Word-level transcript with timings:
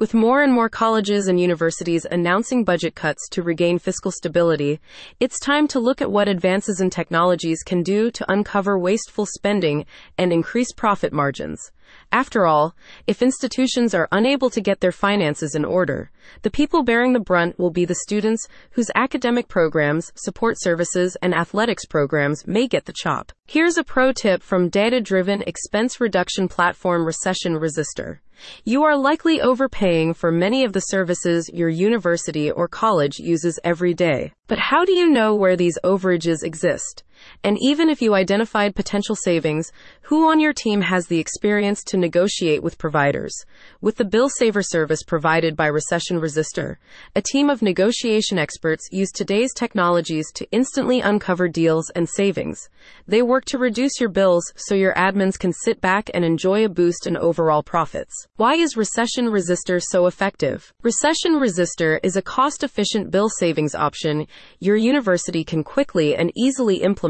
With 0.00 0.14
more 0.14 0.44
and 0.44 0.52
more 0.52 0.68
colleges 0.68 1.26
and 1.26 1.40
universities 1.40 2.06
announcing 2.08 2.62
budget 2.62 2.94
cuts 2.94 3.28
to 3.30 3.42
regain 3.42 3.80
fiscal 3.80 4.12
stability, 4.12 4.78
it's 5.18 5.40
time 5.40 5.66
to 5.68 5.80
look 5.80 6.00
at 6.00 6.12
what 6.12 6.28
advances 6.28 6.80
in 6.80 6.88
technologies 6.88 7.64
can 7.64 7.82
do 7.82 8.12
to 8.12 8.30
uncover 8.30 8.78
wasteful 8.78 9.26
spending 9.26 9.86
and 10.16 10.32
increase 10.32 10.70
profit 10.70 11.12
margins. 11.12 11.72
After 12.10 12.46
all, 12.46 12.74
if 13.06 13.22
institutions 13.22 13.94
are 13.94 14.08
unable 14.10 14.50
to 14.50 14.60
get 14.60 14.80
their 14.80 14.92
finances 14.92 15.54
in 15.54 15.64
order, 15.64 16.10
the 16.42 16.50
people 16.50 16.82
bearing 16.82 17.12
the 17.12 17.20
brunt 17.20 17.58
will 17.58 17.70
be 17.70 17.84
the 17.84 17.94
students 17.94 18.46
whose 18.72 18.90
academic 18.94 19.48
programs, 19.48 20.12
support 20.14 20.56
services, 20.58 21.16
and 21.22 21.34
athletics 21.34 21.84
programs 21.84 22.46
may 22.46 22.66
get 22.66 22.86
the 22.86 22.94
chop. 22.94 23.32
Here's 23.46 23.78
a 23.78 23.84
pro 23.84 24.12
tip 24.12 24.42
from 24.42 24.68
data 24.68 25.00
driven 25.00 25.42
expense 25.42 26.00
reduction 26.00 26.48
platform 26.48 27.04
Recession 27.04 27.56
Resister. 27.56 28.20
You 28.64 28.84
are 28.84 28.96
likely 28.96 29.40
overpaying 29.40 30.14
for 30.14 30.30
many 30.30 30.64
of 30.64 30.72
the 30.72 30.80
services 30.80 31.50
your 31.52 31.68
university 31.68 32.50
or 32.50 32.68
college 32.68 33.18
uses 33.18 33.58
every 33.64 33.94
day. 33.94 34.32
But 34.46 34.58
how 34.58 34.84
do 34.84 34.92
you 34.92 35.08
know 35.08 35.34
where 35.34 35.56
these 35.56 35.78
overages 35.82 36.44
exist? 36.44 37.02
And 37.42 37.58
even 37.60 37.88
if 37.88 38.00
you 38.00 38.14
identified 38.14 38.76
potential 38.76 39.16
savings, 39.16 39.72
who 40.02 40.30
on 40.30 40.40
your 40.40 40.52
team 40.52 40.82
has 40.82 41.06
the 41.06 41.18
experience 41.18 41.82
to 41.88 41.96
negotiate 41.96 42.62
with 42.62 42.78
providers? 42.78 43.34
With 43.80 43.96
the 43.96 44.04
Bill 44.04 44.28
Saver 44.28 44.62
service 44.62 45.02
provided 45.02 45.56
by 45.56 45.66
Recession 45.66 46.20
Resister, 46.20 46.78
a 47.16 47.22
team 47.22 47.50
of 47.50 47.62
negotiation 47.62 48.38
experts 48.38 48.88
use 48.92 49.10
today's 49.10 49.52
technologies 49.52 50.30
to 50.34 50.48
instantly 50.52 51.00
uncover 51.00 51.48
deals 51.48 51.90
and 51.90 52.08
savings. 52.08 52.68
They 53.06 53.22
work 53.22 53.44
to 53.46 53.58
reduce 53.58 54.00
your 54.00 54.10
bills 54.10 54.52
so 54.56 54.74
your 54.74 54.94
admins 54.94 55.38
can 55.38 55.52
sit 55.52 55.80
back 55.80 56.10
and 56.14 56.24
enjoy 56.24 56.64
a 56.64 56.68
boost 56.68 57.06
in 57.06 57.16
overall 57.16 57.62
profits. 57.62 58.14
Why 58.36 58.54
is 58.54 58.76
Recession 58.76 59.28
Resister 59.28 59.80
so 59.80 60.06
effective? 60.06 60.72
Recession 60.82 61.34
Resister 61.34 62.00
is 62.02 62.16
a 62.16 62.22
cost 62.22 62.62
efficient 62.62 63.10
bill 63.10 63.28
savings 63.28 63.74
option 63.74 64.26
your 64.60 64.76
university 64.76 65.44
can 65.44 65.64
quickly 65.64 66.14
and 66.14 66.32
easily 66.36 66.76
implement 66.76 67.07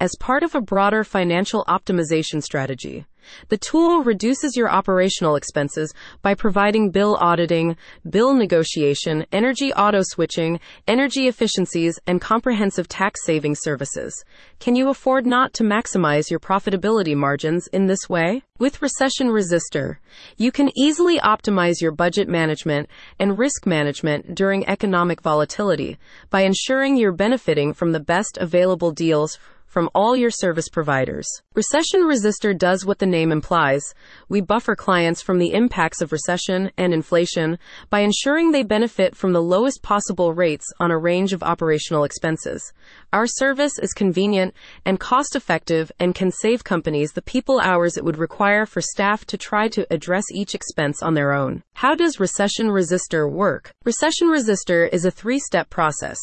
as 0.00 0.14
part 0.18 0.42
of 0.42 0.54
a 0.54 0.60
broader 0.60 1.04
financial 1.04 1.64
optimization 1.68 2.42
strategy. 2.42 3.06
The 3.48 3.58
tool 3.58 4.02
reduces 4.02 4.56
your 4.56 4.70
operational 4.70 5.36
expenses 5.36 5.92
by 6.22 6.34
providing 6.34 6.90
bill 6.90 7.16
auditing, 7.20 7.76
bill 8.08 8.34
negotiation, 8.34 9.26
energy 9.32 9.72
auto 9.72 10.00
switching, 10.02 10.60
energy 10.86 11.28
efficiencies, 11.28 11.98
and 12.06 12.20
comprehensive 12.20 12.88
tax 12.88 13.24
saving 13.24 13.54
services. 13.54 14.24
Can 14.58 14.76
you 14.76 14.88
afford 14.88 15.26
not 15.26 15.52
to 15.54 15.64
maximize 15.64 16.30
your 16.30 16.40
profitability 16.40 17.16
margins 17.16 17.66
in 17.68 17.86
this 17.86 18.08
way? 18.08 18.42
With 18.58 18.82
Recession 18.82 19.30
Resister, 19.30 20.00
you 20.36 20.52
can 20.52 20.70
easily 20.76 21.18
optimize 21.18 21.80
your 21.80 21.92
budget 21.92 22.28
management 22.28 22.90
and 23.18 23.38
risk 23.38 23.66
management 23.66 24.34
during 24.34 24.68
economic 24.68 25.22
volatility 25.22 25.98
by 26.28 26.42
ensuring 26.42 26.96
you're 26.96 27.12
benefiting 27.12 27.72
from 27.72 27.92
the 27.92 28.00
best 28.00 28.36
available 28.38 28.92
deals 28.92 29.38
from 29.70 29.88
all 29.94 30.16
your 30.16 30.30
service 30.30 30.68
providers. 30.68 31.26
Recession 31.54 32.02
Resister 32.02 32.52
does 32.52 32.84
what 32.84 32.98
the 32.98 33.06
name 33.06 33.30
implies. 33.30 33.82
We 34.28 34.40
buffer 34.40 34.74
clients 34.74 35.22
from 35.22 35.38
the 35.38 35.52
impacts 35.52 36.02
of 36.02 36.10
recession 36.10 36.72
and 36.76 36.92
inflation 36.92 37.56
by 37.88 38.00
ensuring 38.00 38.50
they 38.50 38.64
benefit 38.64 39.14
from 39.14 39.32
the 39.32 39.40
lowest 39.40 39.80
possible 39.80 40.34
rates 40.34 40.66
on 40.80 40.90
a 40.90 40.98
range 40.98 41.32
of 41.32 41.44
operational 41.44 42.02
expenses. 42.02 42.72
Our 43.12 43.28
service 43.28 43.78
is 43.78 43.92
convenient 43.92 44.54
and 44.84 44.98
cost 44.98 45.36
effective 45.36 45.92
and 46.00 46.16
can 46.16 46.32
save 46.32 46.64
companies 46.64 47.12
the 47.12 47.22
people 47.22 47.60
hours 47.60 47.96
it 47.96 48.04
would 48.04 48.18
require 48.18 48.66
for 48.66 48.80
staff 48.80 49.24
to 49.26 49.38
try 49.38 49.68
to 49.68 49.86
address 49.92 50.24
each 50.32 50.52
expense 50.52 51.00
on 51.00 51.14
their 51.14 51.32
own. 51.32 51.62
How 51.74 51.94
does 51.94 52.18
Recession 52.18 52.72
Resister 52.72 53.28
work? 53.28 53.72
Recession 53.84 54.28
Resister 54.28 54.86
is 54.86 55.04
a 55.04 55.12
three 55.12 55.38
step 55.38 55.70
process. 55.70 56.18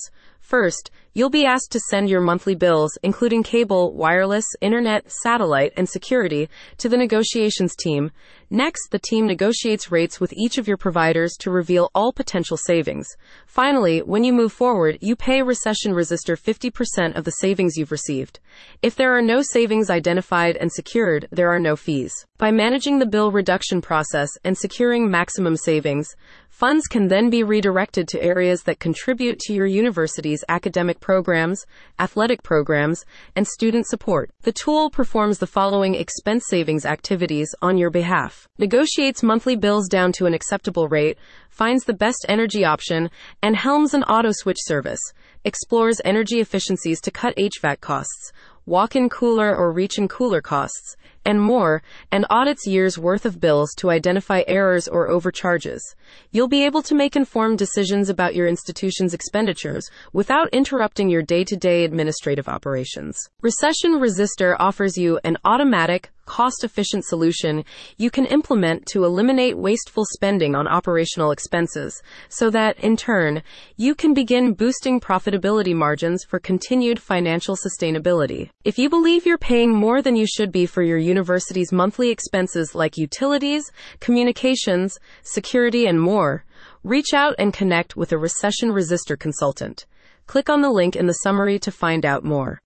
First, 0.47 0.91
you'll 1.13 1.29
be 1.29 1.45
asked 1.45 1.73
to 1.73 1.79
send 1.89 2.09
your 2.09 2.21
monthly 2.21 2.55
bills, 2.55 2.97
including 3.03 3.43
cable, 3.43 3.93
wireless, 3.93 4.45
internet, 4.61 5.11
satellite, 5.11 5.73
and 5.75 5.89
security, 5.89 6.47
to 6.77 6.87
the 6.87 6.95
negotiations 6.95 7.75
team. 7.75 8.11
Next, 8.49 8.91
the 8.91 8.99
team 8.99 9.27
negotiates 9.27 9.91
rates 9.91 10.21
with 10.21 10.31
each 10.31 10.57
of 10.57 10.65
your 10.65 10.77
providers 10.77 11.35
to 11.39 11.51
reveal 11.51 11.91
all 11.93 12.13
potential 12.13 12.55
savings. 12.55 13.09
Finally, 13.45 14.03
when 14.03 14.23
you 14.23 14.31
move 14.31 14.53
forward, 14.53 14.97
you 15.01 15.17
pay 15.17 15.41
Recession 15.41 15.93
Resister 15.93 16.37
50% 16.37 17.17
of 17.17 17.25
the 17.25 17.31
savings 17.31 17.75
you've 17.75 17.91
received. 17.91 18.39
If 18.81 18.95
there 18.95 19.17
are 19.17 19.21
no 19.21 19.41
savings 19.41 19.89
identified 19.89 20.55
and 20.55 20.71
secured, 20.71 21.27
there 21.29 21.49
are 21.49 21.59
no 21.59 21.75
fees. 21.75 22.13
By 22.37 22.51
managing 22.51 22.99
the 22.99 23.05
bill 23.05 23.31
reduction 23.33 23.81
process 23.81 24.29
and 24.45 24.57
securing 24.57 25.11
maximum 25.11 25.57
savings, 25.57 26.15
Funds 26.57 26.87
can 26.87 27.07
then 27.07 27.29
be 27.29 27.43
redirected 27.43 28.07
to 28.07 28.19
areas 28.19 28.63
that 28.63 28.79
contribute 28.79 29.37
to 29.37 29.53
your 29.53 29.67
university's 29.67 30.43
academic 30.49 30.99
programs, 30.99 31.67
athletic 31.99 32.41
programs, 32.41 33.05
and 33.35 33.47
student 33.47 33.85
support. 33.85 34.31
The 34.41 34.51
tool 34.51 34.89
performs 34.89 35.37
the 35.37 35.45
following 35.45 35.93
expense 35.93 36.45
savings 36.49 36.83
activities 36.83 37.53
on 37.61 37.77
your 37.77 37.91
behalf. 37.91 38.47
Negotiates 38.57 39.21
monthly 39.21 39.55
bills 39.55 39.87
down 39.87 40.11
to 40.13 40.25
an 40.25 40.33
acceptable 40.33 40.87
rate, 40.87 41.19
finds 41.51 41.83
the 41.83 41.93
best 41.93 42.25
energy 42.27 42.65
option, 42.65 43.11
and 43.43 43.55
helms 43.55 43.93
an 43.93 44.01
auto 44.05 44.31
switch 44.31 44.57
service. 44.61 45.13
Explores 45.45 46.01
energy 46.03 46.39
efficiencies 46.39 46.99
to 47.01 47.11
cut 47.11 47.35
HVAC 47.35 47.81
costs, 47.81 48.31
walk-in 48.67 49.09
cooler 49.09 49.55
or 49.55 49.71
reach-in 49.71 50.07
cooler 50.07 50.41
costs, 50.41 50.95
and 51.25 51.41
more, 51.41 51.81
and 52.11 52.25
audits 52.29 52.67
years 52.67 52.99
worth 52.99 53.25
of 53.25 53.39
bills 53.39 53.73
to 53.77 53.89
identify 53.89 54.43
errors 54.45 54.87
or 54.87 55.09
overcharges. 55.09 55.95
You'll 56.31 56.47
be 56.47 56.65
able 56.65 56.81
to 56.83 56.93
make 56.93 57.15
informed 57.15 57.57
decisions 57.57 58.09
about 58.09 58.35
your 58.35 58.47
institution's 58.47 59.13
expenditures 59.13 59.89
without 60.13 60.49
interrupting 60.53 61.09
your 61.09 61.21
day-to-day 61.21 61.85
administrative 61.85 62.47
operations. 62.47 63.17
Recession 63.41 63.99
Resister 63.99 64.55
offers 64.61 64.97
you 64.97 65.19
an 65.23 65.37
automatic, 65.43 66.11
cost 66.27 66.63
efficient 66.63 67.03
solution 67.03 67.65
you 67.97 68.11
can 68.11 68.25
implement 68.27 68.85
to 68.85 69.05
eliminate 69.05 69.57
wasteful 69.57 70.05
spending 70.05 70.53
on 70.53 70.67
operational 70.67 71.31
expenses 71.31 71.99
so 72.29 72.51
that, 72.51 72.77
in 72.79 72.95
turn, 72.95 73.41
you 73.75 73.95
can 73.95 74.13
begin 74.13 74.53
boosting 74.53 74.99
profitability 74.99 75.73
margins 75.73 76.23
for 76.23 76.39
continued 76.39 77.01
financial 77.01 77.55
sustainability. 77.55 78.49
If 78.63 78.77
you 78.77 78.89
believe 78.89 79.25
you're 79.25 79.37
paying 79.37 79.73
more 79.73 80.01
than 80.01 80.15
you 80.15 80.27
should 80.27 80.51
be 80.51 80.65
for 80.65 80.83
your 80.83 80.99
university's 80.99 81.71
monthly 81.71 82.09
expenses 82.09 82.75
like 82.75 82.97
utilities, 82.97 83.71
communications, 83.99 84.99
security, 85.23 85.87
and 85.87 85.99
more, 85.99 86.43
reach 86.83 87.13
out 87.13 87.35
and 87.39 87.53
connect 87.53 87.95
with 87.95 88.11
a 88.11 88.17
Recession 88.17 88.71
Resister 88.71 89.15
consultant. 89.15 89.85
Click 90.27 90.49
on 90.49 90.61
the 90.61 90.69
link 90.69 90.95
in 90.95 91.07
the 91.07 91.21
summary 91.23 91.57
to 91.59 91.71
find 91.71 92.05
out 92.05 92.23
more. 92.23 92.55